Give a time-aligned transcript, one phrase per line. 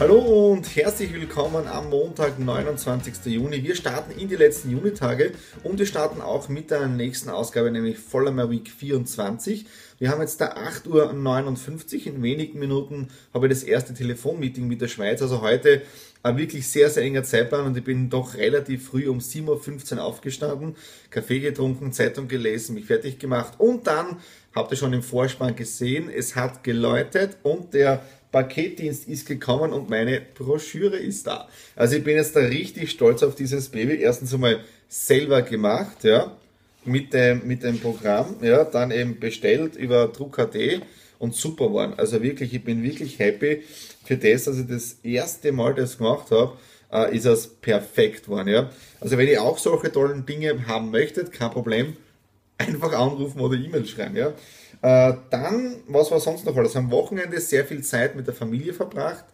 [0.00, 3.26] Hallo und herzlich willkommen am Montag, 29.
[3.26, 3.62] Juni.
[3.62, 5.30] Wir starten in die letzten Junitage
[5.62, 9.66] und wir starten auch mit der nächsten Ausgabe, nämlich Vollmer Week 24.
[10.00, 10.88] Wir haben jetzt da 8.59
[11.94, 12.06] Uhr.
[12.08, 15.22] In wenigen Minuten habe ich das erste Telefonmeeting mit der Schweiz.
[15.22, 15.82] Also heute
[16.24, 20.04] ein wirklich sehr, sehr enger Zeitplan und ich bin doch relativ früh um 7.15 Uhr
[20.04, 20.74] aufgestanden,
[21.10, 24.16] Kaffee getrunken, Zeitung gelesen, mich fertig gemacht und dann
[24.54, 28.02] habt ihr schon im Vorspann gesehen, es hat geläutet und der
[28.34, 31.48] Paketdienst ist gekommen und meine Broschüre ist da.
[31.76, 34.00] Also ich bin jetzt da richtig stolz auf dieses Baby.
[34.00, 36.36] Erstens einmal selber gemacht, ja,
[36.84, 40.56] mit dem, mit dem Programm, ja, dann eben bestellt über Druck.at
[41.20, 41.94] und super waren.
[41.96, 43.62] Also wirklich, ich bin wirklich happy
[44.04, 46.56] für das, dass ich das erste Mal das gemacht habe,
[46.92, 48.68] äh, ist es perfekt geworden, ja.
[49.00, 51.96] Also wenn ihr auch solche tollen Dinge haben möchtet, kein Problem,
[52.58, 54.32] einfach anrufen oder E-Mail schreiben, ja.
[54.84, 56.76] Äh, dann, was war sonst noch alles?
[56.76, 59.24] Am Wochenende sehr viel Zeit mit der Familie verbracht.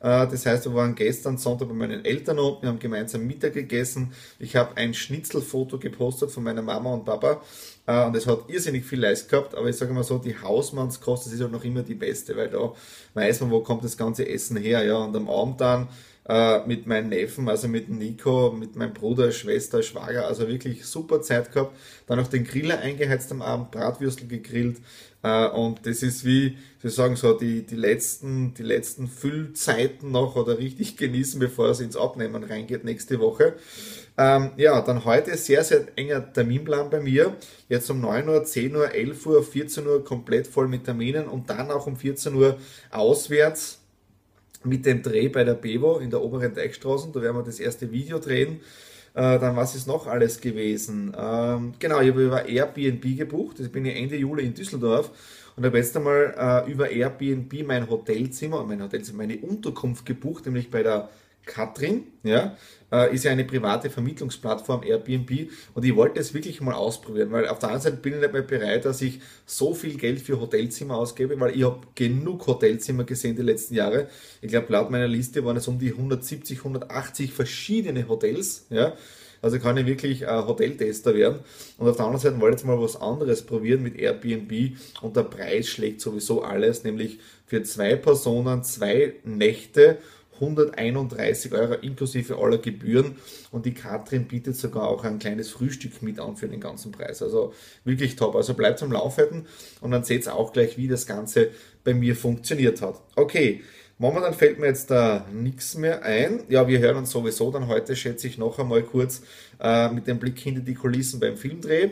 [0.00, 3.52] Äh, das heißt, wir waren gestern Sonntag bei meinen Eltern unten, wir haben gemeinsam Mittag
[3.52, 4.12] gegessen.
[4.40, 7.40] Ich habe ein Schnitzelfoto gepostet von meiner Mama und Papa
[7.86, 11.26] äh, und es hat irrsinnig viel Leist gehabt, aber ich sage mal so, die Hausmannskost,
[11.26, 12.72] das ist halt noch immer die beste, weil da
[13.14, 15.86] weiß man, wo kommt das ganze Essen her, ja, und am Abend dann
[16.28, 21.22] äh, mit meinen Neffen, also mit Nico, mit meinem Bruder, Schwester, Schwager, also wirklich super
[21.22, 21.76] Zeit gehabt.
[22.06, 24.76] Dann noch den Griller eingeheizt am Abend, Bratwürstel gegrillt
[25.22, 30.36] äh, und das ist wie, Sie sagen so, die, die letzten, die letzten Füllzeiten noch
[30.36, 33.54] oder richtig genießen, bevor es ins Abnehmen reingeht nächste Woche.
[34.16, 37.36] Ähm, ja, dann heute sehr, sehr enger Terminplan bei mir.
[37.68, 41.50] Jetzt um 9 Uhr, 10 Uhr, 11 Uhr, 14 Uhr komplett voll mit Terminen und
[41.50, 42.58] dann auch um 14 Uhr
[42.90, 43.80] auswärts
[44.64, 47.10] mit dem Dreh bei der Bevo in der oberen Deichstraße.
[47.12, 48.60] Da werden wir das erste Video drehen.
[49.14, 51.14] Äh, dann was ist noch alles gewesen?
[51.18, 53.60] Ähm, genau, ich habe über Airbnb gebucht.
[53.60, 55.10] Ich bin ja Ende Juli in Düsseldorf
[55.56, 60.70] und habe jetzt einmal äh, über Airbnb mein Hotelzimmer, mein Hotelzimmer, meine Unterkunft gebucht, nämlich
[60.70, 61.08] bei der
[61.48, 62.56] Katrin, ja,
[62.92, 67.48] äh, ist ja eine private Vermittlungsplattform Airbnb und ich wollte es wirklich mal ausprobieren, weil
[67.48, 70.40] auf der anderen Seite bin ich nicht mehr bereit, dass ich so viel Geld für
[70.40, 74.08] Hotelzimmer ausgebe, weil ich habe genug Hotelzimmer gesehen die letzten Jahre.
[74.40, 78.94] Ich glaube, laut meiner Liste waren es um die 170, 180 verschiedene Hotels, ja.
[79.40, 81.38] Also kann ich wirklich äh, Hoteltester werden.
[81.78, 85.16] Und auf der anderen Seite wollte ich jetzt mal was anderes probieren mit Airbnb und
[85.16, 89.98] der Preis schlägt sowieso alles, nämlich für zwei Personen zwei Nächte
[90.40, 93.16] 131 Euro inklusive aller Gebühren
[93.50, 97.22] und die Katrin bietet sogar auch ein kleines Frühstück mit an für den ganzen Preis.
[97.22, 97.52] Also
[97.84, 98.34] wirklich top.
[98.36, 99.46] Also bleibt am Laufenden
[99.80, 101.50] und dann seht ihr auch gleich, wie das Ganze
[101.84, 103.00] bei mir funktioniert hat.
[103.16, 103.62] Okay,
[103.98, 106.44] momentan fällt mir jetzt da nichts mehr ein.
[106.48, 109.22] Ja, wir hören uns sowieso dann heute, schätze ich, noch einmal kurz
[109.60, 111.90] äh, mit dem Blick hinter die Kulissen beim Filmdreh.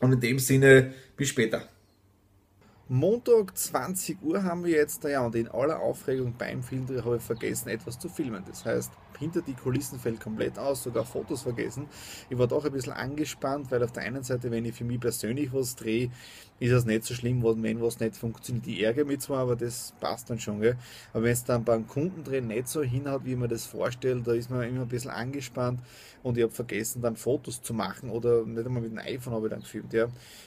[0.00, 1.62] Und in dem Sinne, bis später.
[2.90, 7.22] Montag 20 Uhr haben wir jetzt, ja, und in aller Aufregung beim Filmdreh habe ich
[7.22, 8.42] vergessen, etwas zu filmen.
[8.48, 11.86] Das heißt, hinter die Kulissen fällt komplett aus, sogar Fotos vergessen.
[12.30, 15.00] Ich war doch ein bisschen angespannt, weil auf der einen Seite, wenn ich für mich
[15.00, 16.10] persönlich was drehe,
[16.60, 18.66] ist das nicht so schlimm, wenn was nicht funktioniert.
[18.66, 20.62] Ich ärgere mich zwar, aber das passt dann schon.
[20.62, 20.78] Gell?
[21.12, 24.48] Aber wenn es dann beim Kundendrehen nicht so hinhaut, wie man das vorstellt, da ist
[24.48, 25.80] man immer ein bisschen angespannt
[26.22, 29.48] und ich habe vergessen, dann Fotos zu machen oder nicht einmal mit dem iPhone habe
[29.48, 29.92] ich dann gefilmt.
[29.92, 30.06] Ja.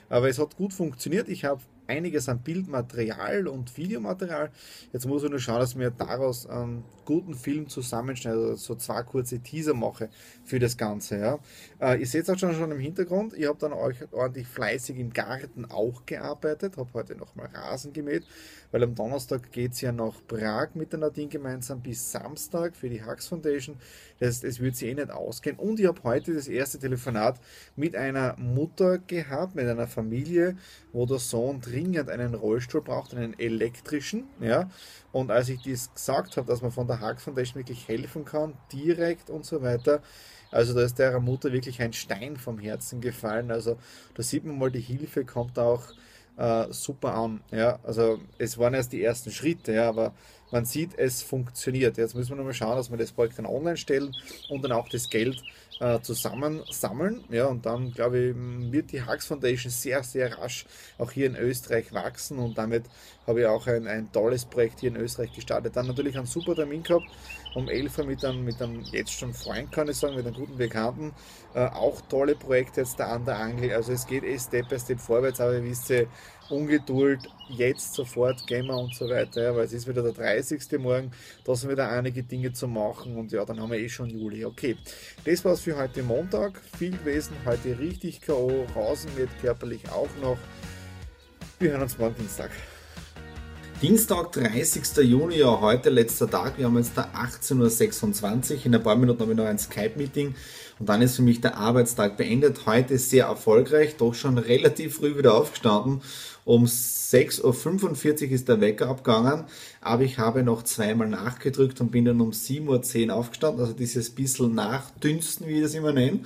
[0.10, 1.30] Aber es hat gut funktioniert.
[1.30, 4.52] Ich habe einiges an Bildmaterial und Videomaterial.
[4.94, 8.76] Jetzt muss ich nur schauen, dass ich mir daraus einen guten Film zusammenschneide, oder so
[8.76, 10.10] zwei kurze Teaser mache
[10.46, 11.18] für das Ganze.
[11.18, 11.40] Ja.
[11.80, 13.34] Äh, ihr seht es auch schon, schon im Hintergrund.
[13.34, 18.26] Ich habe dann euch ordentlich fleißig im Garten auch gearbeitet, habe heute nochmal Rasen gemäht,
[18.72, 22.90] weil am Donnerstag geht es ja nach Prag mit der Nadine gemeinsam bis Samstag für
[22.90, 23.78] die Hux Foundation.
[24.22, 25.58] Das, das wird sie eh nicht ausgehen.
[25.58, 27.40] Und ich habe heute das erste Telefonat
[27.76, 30.56] mit einer Mutter gehabt, mit einer Familie,
[30.94, 34.26] wo der Sohn dringend einen Rollstuhl braucht, einen elektrischen.
[34.40, 34.70] Ja.
[35.12, 38.54] Und als ich das gesagt habe, dass man von der Hux Foundation wirklich helfen kann,
[38.72, 40.04] direkt und so weiter,
[40.52, 43.50] also da ist der Mutter wirklich ein Stein vom Herzen gefallen.
[43.50, 43.80] Also
[44.14, 45.82] da sieht man mal, die Hilfe kommt auch
[46.38, 47.42] äh, super an.
[47.52, 47.80] Ja?
[47.82, 50.14] Also es waren erst die ersten Schritte, ja, aber
[50.52, 51.98] man sieht, es funktioniert.
[51.98, 54.14] Jetzt müssen wir nochmal schauen, dass wir das Projekt dann online stellen
[54.50, 55.42] und dann auch das Geld
[55.80, 57.24] äh, zusammensammeln.
[57.30, 58.36] Ja, und dann, glaube ich,
[58.72, 60.66] wird die Hux Foundation sehr, sehr rasch
[60.98, 62.84] auch hier in Österreich wachsen und damit
[63.26, 65.76] habe ich auch ein, ein tolles Projekt hier in Österreich gestartet.
[65.76, 67.08] Dann natürlich einen super Termin gehabt
[67.54, 70.36] um 11 Uhr mit einem, mit einem jetzt schon Freund, kann ich sagen, mit einem
[70.36, 71.14] guten Bekannten.
[71.54, 73.74] Äh, auch tolle Projekte jetzt da an der Angel.
[73.74, 75.90] Also es geht eh Step by Step vorwärts, aber ihr wisst
[76.52, 77.20] Ungeduld,
[77.50, 80.62] jetzt sofort gehen wir und so weiter, ja, weil es ist wieder der 30.
[80.80, 81.12] Morgen,
[81.44, 84.46] da sind wieder einige Dinge zu machen und ja, dann haben wir eh schon Juli.
[84.46, 84.78] Okay,
[85.26, 86.60] das war's für heute Montag.
[86.78, 88.66] Viel gewesen, heute richtig K.O.
[88.76, 90.38] Rasen wird körperlich auch noch.
[91.60, 92.52] Wir hören uns morgen Dienstag.
[93.82, 94.98] Dienstag, 30.
[94.98, 96.60] Juni, ja, heute letzter Tag.
[96.60, 98.66] Wir haben jetzt da 18.26 Uhr.
[98.68, 100.36] In ein paar Minuten habe ich noch ein Skype-Meeting
[100.78, 102.68] und dann ist für mich der Arbeitstag beendet.
[102.68, 106.04] Heute sehr erfolgreich, doch schon relativ früh wieder aufgestanden.
[106.46, 109.46] Um 6.45 Uhr ist der Wecker abgegangen,
[109.82, 113.62] aber ich habe noch zweimal nachgedrückt und bin dann um 7.10 Uhr aufgestanden.
[113.62, 116.20] Also dieses bisschen Nachdünsten, wie ich das immer nenne.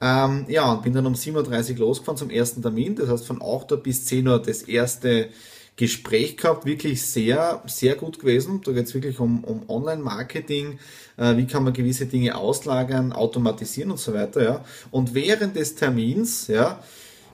[0.00, 2.96] Ähm, ja, und bin dann um 7.30 Uhr losgefahren zum ersten Termin.
[2.96, 5.28] Das heißt von 8 Uhr bis 10 Uhr das erste
[5.76, 8.62] Gespräch gehabt, wirklich sehr, sehr gut gewesen.
[8.64, 10.78] Da geht es wirklich um, um Online-Marketing,
[11.18, 14.42] äh, wie kann man gewisse Dinge auslagern, automatisieren und so weiter.
[14.42, 14.64] Ja.
[14.90, 16.80] Und während des Termins ja,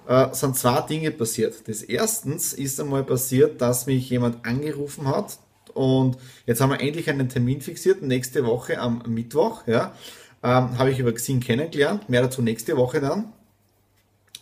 [0.08, 1.68] äh, sind zwei Dinge passiert.
[1.68, 5.38] Das erstens ist einmal passiert, dass mich jemand angerufen hat
[5.74, 9.66] und jetzt haben wir endlich einen Termin fixiert, nächste Woche am Mittwoch.
[9.66, 9.94] Ja,
[10.42, 13.32] ähm, habe ich über Xing kennengelernt, mehr dazu nächste Woche dann.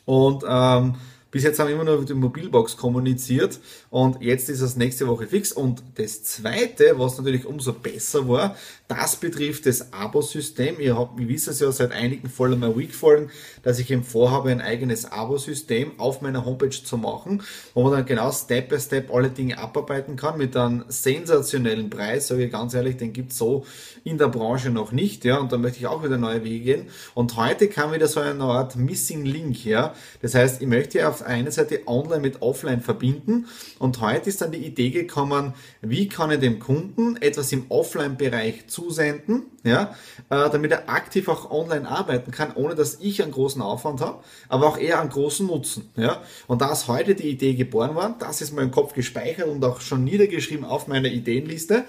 [0.05, 0.96] Und ähm,
[1.31, 5.06] bis jetzt haben wir immer nur mit der Mobilbox kommuniziert und jetzt ist es nächste
[5.06, 5.53] Woche fix.
[5.53, 8.56] Und das zweite, was natürlich umso besser war,
[8.88, 10.81] das betrifft das Abo-System.
[10.81, 13.31] Ihr habt, ihr wisst es ja seit einigen Follow My Week Folgen,
[13.62, 17.43] dass ich eben vorhabe, ein eigenes Abo-System auf meiner Homepage zu machen,
[17.75, 22.27] wo man dann genau Step by Step alle Dinge abarbeiten kann mit einem sensationellen Preis.
[22.29, 23.65] Sage ich ganz ehrlich, den gibt's so
[24.03, 25.38] in der Branche noch nicht, ja.
[25.38, 26.87] Und da möchte ich auch wieder neue Wege gehen.
[27.15, 29.94] Und heute kam wieder so eine Art Missing Link, ja.
[30.23, 33.46] Das heißt, ich möchte auf einer Seite online mit offline verbinden.
[33.78, 38.69] Und heute ist dann die Idee gekommen, wie kann ich dem Kunden etwas im Offline-Bereich
[38.69, 39.94] zusenden, ja,
[40.31, 44.22] äh, damit er aktiv auch online arbeiten kann, ohne dass ich einen großen Aufwand habe,
[44.49, 45.90] aber auch eher einen großen Nutzen.
[45.96, 46.22] Ja.
[46.46, 49.81] Und da ist heute die Idee geboren worden, das ist mein Kopf gespeichert und auch
[49.81, 51.84] schon niedergeschrieben auf meiner Ideenliste.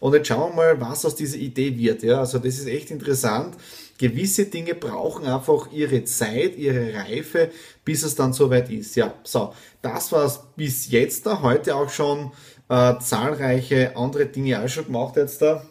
[0.00, 2.02] Und jetzt schauen wir mal, was aus dieser Idee wird.
[2.02, 3.56] Ja, also das ist echt interessant.
[3.98, 7.50] Gewisse Dinge brauchen einfach ihre Zeit, ihre Reife,
[7.84, 8.96] bis es dann soweit ist.
[8.96, 9.52] Ja, so,
[9.82, 11.42] das war es bis jetzt da.
[11.42, 12.32] Heute auch schon
[12.68, 15.64] äh, zahlreiche andere Dinge auch schon gemacht jetzt da.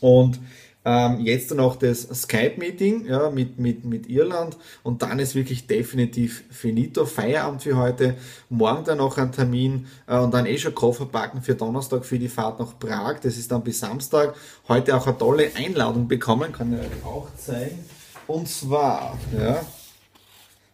[0.00, 0.38] Und
[0.86, 6.44] ähm, jetzt noch das Skype-Meeting ja, mit, mit, mit Irland und dann ist wirklich definitiv
[6.48, 7.04] finito.
[7.06, 8.14] Feierabend für heute.
[8.48, 12.20] Morgen dann noch ein Termin äh, und dann eh schon Koffer packen für Donnerstag für
[12.20, 13.18] die Fahrt nach Prag.
[13.20, 14.36] Das ist dann bis Samstag.
[14.68, 17.84] Heute auch eine tolle Einladung bekommen, kann ich euch auch zeigen.
[18.28, 19.66] Und zwar, ja,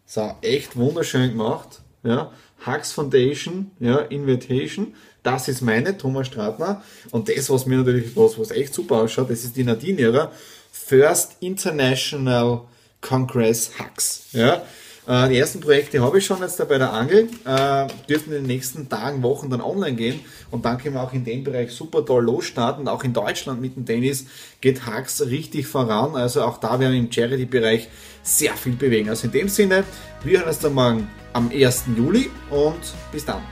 [0.05, 1.82] so, echt wunderschön gemacht.
[2.05, 2.33] Ja,
[2.67, 4.95] Hux Foundation, ja, Invitation.
[5.23, 6.83] Das ist meine, Thomas Stratner.
[7.11, 10.33] Und das, was mir natürlich, was, was echt super ausschaut, das ist die Nadine ihrer
[10.73, 12.63] First International
[13.01, 14.27] Congress Hux.
[14.33, 14.63] Ja,
[15.07, 18.43] äh, die ersten Projekte habe ich schon jetzt da bei der Angel, äh, dürfen in
[18.43, 21.73] den nächsten Tagen, Wochen dann online gehen und dann können wir auch in dem Bereich
[21.73, 22.87] super toll losstarten.
[22.87, 24.27] Auch in Deutschland mit dem Tennis
[24.61, 27.89] geht Hux richtig voran, also auch da werden wir im Charity-Bereich
[28.23, 29.09] sehr viel bewegen.
[29.09, 29.85] Also in dem Sinne,
[30.23, 31.85] wir hören uns dann morgen am 1.
[31.97, 32.81] Juli und
[33.11, 33.43] bis dann.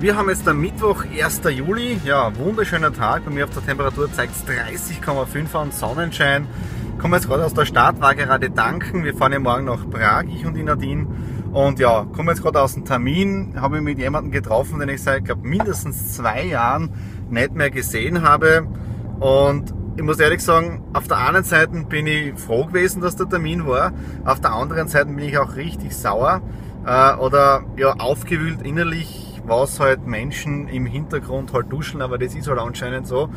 [0.00, 1.42] Wir haben jetzt am Mittwoch, 1.
[1.50, 2.00] Juli.
[2.04, 3.24] Ja, wunderschöner Tag.
[3.24, 6.46] Bei mir auf der Temperatur zeigt es 30,5 an Sonnenschein.
[6.98, 9.04] Kommen jetzt gerade aus der Stadt, war gerade tanken.
[9.04, 11.06] Wir fahren ja morgen nach Prag, ich und die Nadine.
[11.52, 15.02] Und ja, kommen jetzt gerade aus dem Termin, habe mich mit jemandem getroffen, den ich
[15.02, 16.90] seit, glaube mindestens zwei Jahren
[17.30, 18.66] nicht mehr gesehen habe.
[19.20, 23.28] Und ich muss ehrlich sagen, auf der einen Seite bin ich froh gewesen, dass der
[23.28, 23.92] Termin war.
[24.24, 26.40] Auf der anderen Seite bin ich auch richtig sauer
[26.86, 32.48] äh, oder ja, aufgewühlt innerlich was halt Menschen im Hintergrund halt duschen, aber das ist
[32.48, 33.28] halt anscheinend so.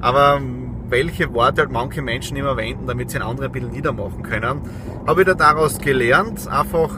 [0.00, 0.40] Aber
[0.88, 4.60] welche Worte halt manche Menschen immer wenden, damit sie einen anderen ein bisschen niedermachen können,
[5.06, 6.90] habe ich da daraus gelernt, einfach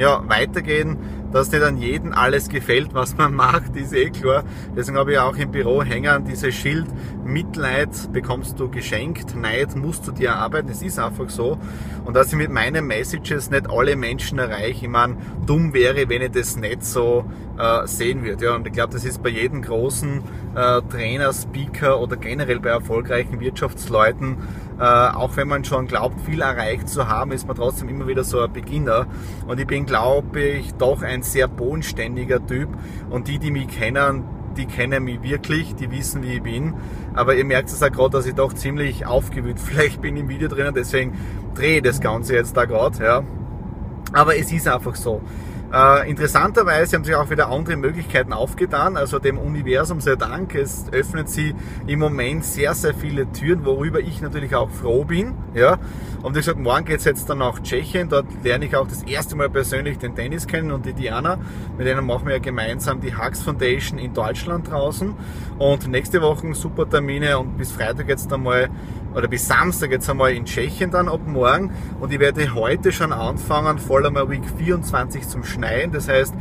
[0.00, 0.96] ja, weitergehen,
[1.30, 4.44] dass nicht an jedem alles gefällt, was man macht, ist eh klar.
[4.74, 6.86] Deswegen habe ich auch im Büro hängen dieses Schild,
[7.22, 11.58] Mitleid bekommst du geschenkt, Neid musst du dir erarbeiten, es ist einfach so.
[12.06, 16.22] Und dass ich mit meinen Messages nicht alle Menschen erreiche, ich meine, dumm wäre, wenn
[16.22, 17.26] ich das nicht so
[17.58, 18.46] äh, sehen würde.
[18.46, 20.22] Ja, und ich glaube, das ist bei jedem großen
[20.54, 24.38] äh, Trainer, Speaker oder generell bei erfolgreichen Wirtschaftsleuten
[24.80, 28.24] Äh, auch wenn man schon glaubt, viel erreicht zu haben, ist man trotzdem immer wieder
[28.24, 29.06] so ein Beginner.
[29.46, 32.70] Und ich bin, glaube ich, doch ein sehr bodenständiger Typ.
[33.10, 34.24] Und die, die mich kennen,
[34.56, 36.72] die kennen mich wirklich, die wissen, wie ich bin.
[37.12, 40.48] Aber ihr merkt es auch gerade, dass ich doch ziemlich aufgewühlt vielleicht bin im Video
[40.48, 41.12] drinnen, deswegen
[41.54, 43.04] drehe ich das Ganze jetzt da gerade.
[43.04, 43.22] Ja.
[44.14, 45.20] Aber es ist einfach so.
[45.72, 50.54] Äh, interessanterweise haben sich auch wieder andere Möglichkeiten aufgetan, also dem Universum sei Dank.
[50.56, 51.54] Es öffnet sie
[51.86, 55.34] im Moment sehr, sehr viele Türen, worüber ich natürlich auch froh bin.
[55.54, 55.78] Ja.
[56.22, 58.08] Und wie gesagt, morgen geht es jetzt dann nach Tschechien.
[58.08, 61.38] Dort lerne ich auch das erste Mal persönlich den Dennis kennen und die Diana.
[61.78, 65.14] Mit denen machen wir ja gemeinsam die Hux Foundation in Deutschland draußen.
[65.58, 68.70] Und nächste Woche super Termine und bis Freitag jetzt einmal
[69.14, 73.12] oder bis Samstag jetzt einmal in Tschechien dann ab morgen und ich werde heute schon
[73.12, 75.92] anfangen, voll einmal Week 24 zum Schneiden.
[75.92, 76.34] Das heißt,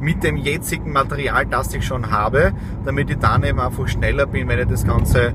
[0.00, 2.52] mit dem jetzigen Material, das ich schon habe,
[2.84, 5.32] damit ich dann eben einfach schneller bin, wenn ich das Ganze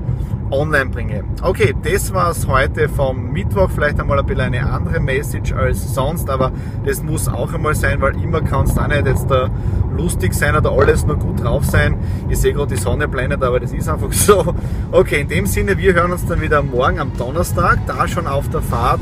[0.52, 1.24] online bringe.
[1.42, 3.70] Okay, das war es heute vom Mittwoch.
[3.74, 6.52] Vielleicht einmal ein bisschen eine andere Message als sonst, aber
[6.84, 9.50] das muss auch einmal sein, weil immer kann es da nicht jetzt da
[9.96, 11.96] lustig sein oder alles nur gut drauf sein.
[12.28, 14.54] Ich sehe gerade die Sonne blendet, aber das ist einfach so.
[14.90, 18.48] Okay, in dem Sinne, wir hören uns dann wieder morgen am Donnerstag, da schon auf
[18.50, 19.00] der Fahrt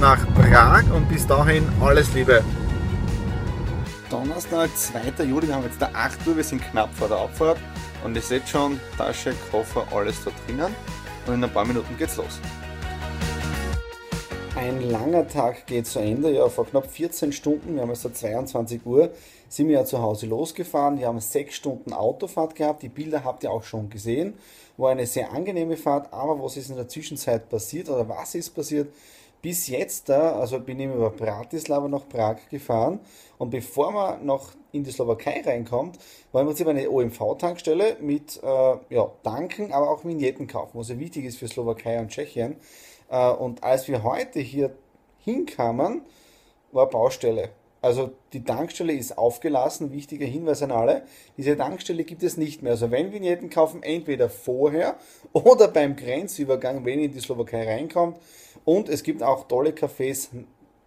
[0.00, 2.42] nach Prag und bis dahin alles Liebe.
[4.10, 5.24] Donnerstag, 2.
[5.24, 7.58] Juli, wir haben jetzt da 8 Uhr, wir sind knapp vor der Abfahrt
[8.04, 10.74] und ihr seht schon, Tasche, Koffer, alles da drinnen.
[11.26, 12.40] Und in ein paar Minuten geht's los.
[14.56, 18.12] Ein langer Tag geht zu Ende, ja, vor knapp 14 Stunden, wir haben jetzt da
[18.12, 19.10] 22 Uhr,
[19.48, 23.42] sind wir ja zu Hause losgefahren, wir haben 6 Stunden Autofahrt gehabt, die Bilder habt
[23.42, 24.34] ihr auch schon gesehen,
[24.76, 28.50] war eine sehr angenehme Fahrt, aber was ist in der Zwischenzeit passiert oder was ist
[28.50, 28.92] passiert?
[29.42, 33.00] Bis jetzt da, also bin ich über Bratislava nach Prag gefahren
[33.38, 35.98] und bevor man noch in die Slowakei reinkommt,
[36.32, 40.98] war im Prinzip eine OMV-Tankstelle mit äh, ja, Tanken, aber auch Vignetten kaufen, was ja
[40.98, 42.56] wichtig ist für Slowakei und Tschechien.
[43.08, 44.74] Äh, und als wir heute hier
[45.18, 46.02] hinkamen,
[46.72, 47.50] war Baustelle.
[47.82, 51.02] Also die Tankstelle ist aufgelassen, wichtiger Hinweis an alle.
[51.36, 52.72] Diese Tankstelle gibt es nicht mehr.
[52.72, 54.96] Also wenn Vignetten kaufen, entweder vorher
[55.32, 58.18] oder beim Grenzübergang, wenn ihr in die Slowakei reinkommt.
[58.64, 60.28] Und es gibt auch tolle Cafés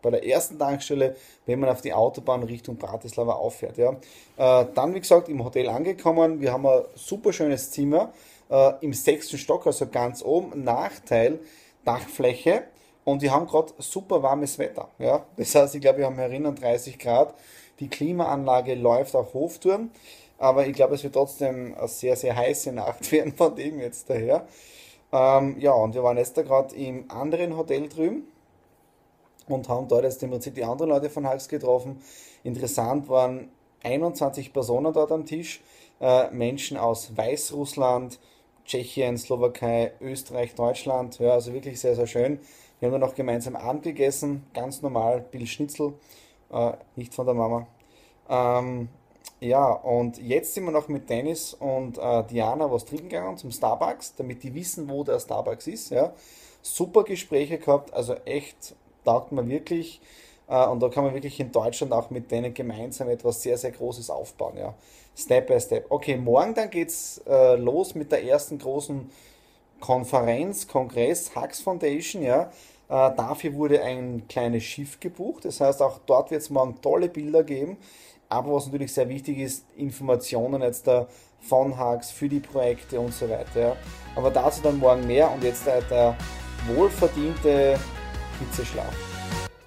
[0.03, 3.77] bei der ersten Tankstelle, wenn man auf die Autobahn Richtung Bratislava auffährt.
[3.77, 3.93] Ja.
[4.37, 6.41] Äh, dann, wie gesagt, im Hotel angekommen.
[6.41, 8.13] Wir haben ein super schönes Zimmer
[8.49, 10.63] äh, im sechsten Stock, also ganz oben.
[10.63, 11.39] Nachteil,
[11.85, 12.65] Dachfläche
[13.05, 14.87] und wir haben gerade super warmes Wetter.
[14.99, 15.25] Ja?
[15.37, 17.33] Das heißt, ich glaube, wir haben herinnen 30 Grad.
[17.79, 19.91] Die Klimaanlage läuft auf Hoftouren.
[20.37, 24.09] Aber ich glaube, es wird trotzdem eine sehr, sehr heiße Nacht werden von dem jetzt
[24.09, 24.47] daher.
[25.11, 28.27] Ähm, ja, und wir waren jetzt da gerade im anderen Hotel drüben
[29.47, 32.01] und haben dort jetzt im Prinzip die anderen Leute von Hals getroffen.
[32.43, 33.49] Interessant waren
[33.83, 35.61] 21 Personen dort am Tisch.
[36.01, 38.19] Äh, Menschen aus Weißrussland,
[38.65, 41.19] Tschechien, Slowakei, Österreich, Deutschland.
[41.19, 42.39] Ja, also wirklich sehr, sehr schön.
[42.83, 45.93] Wir haben dann noch gemeinsam Abend gegessen, ganz normal, Bill Schnitzel,
[46.51, 47.65] äh, nicht von der Mama.
[48.27, 48.89] Ähm,
[49.39, 53.51] ja, und jetzt sind wir noch mit Dennis und äh, Diana was trinken gegangen zum
[53.51, 55.91] Starbucks, damit die wissen, wo der Starbucks ist.
[55.91, 56.11] Ja.
[56.61, 58.75] Super Gespräche gehabt, also echt
[59.05, 60.01] taugt man wirklich.
[60.49, 63.71] Äh, und da kann man wirklich in Deutschland auch mit denen gemeinsam etwas sehr, sehr
[63.71, 64.57] Großes aufbauen.
[64.57, 64.73] Ja.
[65.15, 65.85] Step by Step.
[65.89, 69.09] Okay, morgen dann geht's äh, los mit der ersten großen
[69.83, 72.51] Konferenz, Kongress, Hux Foundation, ja.
[72.89, 75.45] Äh, dafür wurde ein kleines Schiff gebucht.
[75.45, 77.77] Das heißt, auch dort wird es morgen tolle Bilder geben.
[78.29, 81.07] Aber was natürlich sehr wichtig ist, Informationen jetzt da
[81.39, 83.75] von Hugs für die Projekte und so weiter.
[84.15, 86.15] Aber dazu dann morgen mehr und jetzt der,
[86.67, 87.77] wohlverdiente
[88.39, 88.93] Hitzeschlaf.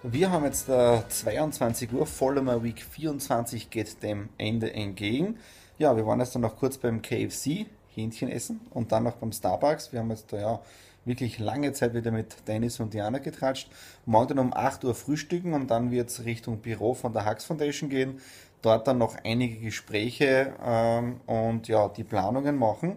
[0.03, 5.39] Wir haben jetzt äh, 22 Uhr, Follower Week 24 geht dem Ende entgegen.
[5.79, 9.33] Ja, wir waren jetzt dann noch kurz beim KFC, Hähnchen essen und dann noch beim
[9.33, 9.93] Starbucks.
[9.93, 10.61] Wir haben jetzt da ja
[11.07, 13.71] wirklich lange Zeit wieder mit Dennis und Diana getratscht.
[14.05, 17.45] Morgen dann um 8 Uhr frühstücken und dann wird es Richtung Büro von der Hux
[17.45, 18.21] Foundation gehen.
[18.61, 22.97] Dort dann noch einige Gespräche ähm, und ja, die Planungen machen.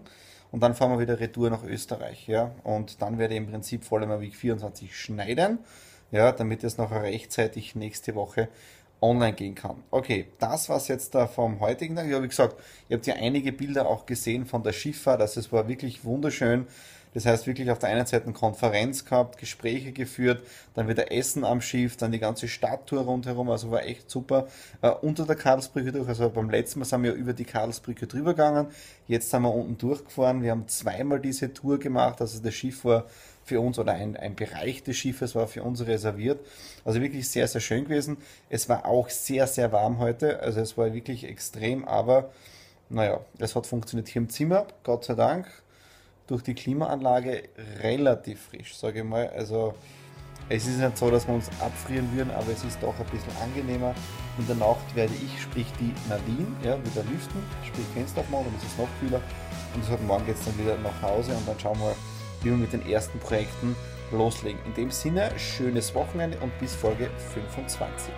[0.52, 2.28] Und dann fahren wir wieder retour nach Österreich.
[2.28, 2.52] Ja?
[2.64, 5.60] Und dann werde ich im Prinzip vor allem Week 24 schneiden,
[6.12, 8.50] ja, damit es noch rechtzeitig nächste Woche
[9.02, 9.84] online gehen kann.
[9.92, 12.08] Okay, das war's jetzt da vom heutigen Tag.
[12.08, 12.56] Ja, wie gesagt,
[12.90, 15.22] ihr habt ja einige Bilder auch gesehen von der Schifffahrt.
[15.22, 16.68] Also es war wirklich wunderschön.
[17.14, 20.44] Das heißt, wirklich auf der einen Seite eine Konferenz gehabt, Gespräche geführt,
[20.76, 24.48] dann wieder Essen am Schiff, dann die ganze Stadttour rundherum, also war echt super.
[24.82, 28.34] Äh, unter der Karlsbrücke durch, also beim letzten Mal sind wir über die Karlsbrücke drüber
[28.34, 28.68] gegangen,
[29.08, 33.06] jetzt sind wir unten durchgefahren, wir haben zweimal diese Tour gemacht, also das Schiff war
[33.44, 36.40] für uns oder ein, ein Bereich des Schiffes war für uns reserviert.
[36.86, 38.18] Also wirklich sehr, sehr schön gewesen.
[38.48, 42.30] Es war auch sehr, sehr warm heute, also es war wirklich extrem, aber
[42.90, 45.48] naja, es hat funktioniert hier im Zimmer, Gott sei Dank
[46.30, 47.44] durch die Klimaanlage
[47.82, 49.30] relativ frisch, sage ich mal.
[49.30, 49.74] Also
[50.48, 53.36] es ist nicht so, dass wir uns abfrieren würden, aber es ist doch ein bisschen
[53.44, 53.94] angenehmer.
[54.38, 58.56] In der Nacht werde ich, sprich die Nadine, ja, wieder lüften, sprich Fenster aufmachen, dann
[58.56, 59.22] ist es noch kühler.
[59.74, 61.96] Und deshalb morgen geht es dann wieder nach Hause und dann schauen wir,
[62.42, 63.76] wie wir mit den ersten Projekten
[64.12, 64.60] loslegen.
[64.66, 68.14] In dem Sinne, schönes Wochenende und bis Folge 25.